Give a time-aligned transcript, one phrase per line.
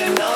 [0.00, 0.33] emotional.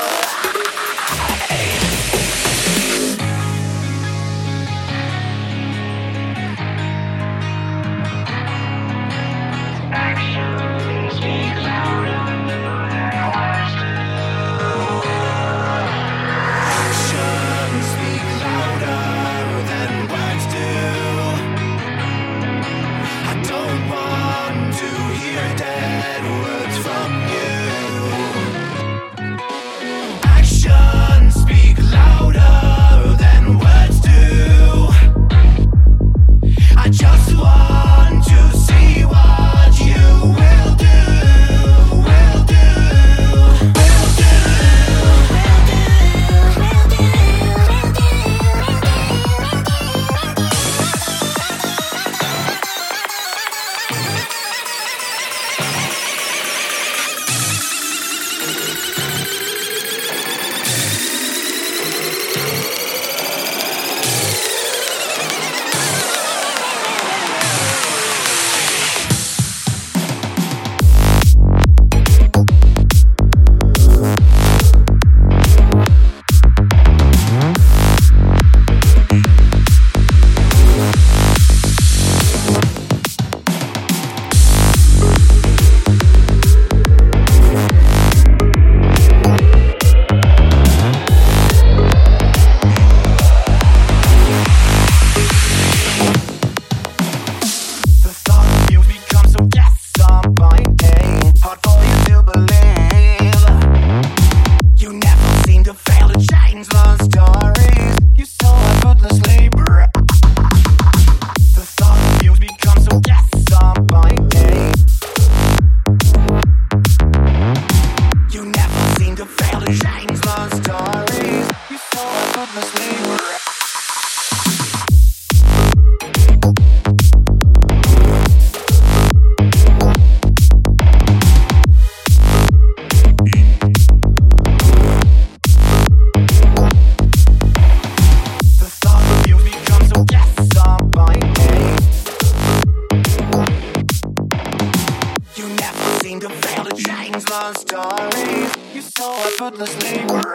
[147.43, 148.51] once, darling.
[148.75, 150.28] You saw I effortlessly.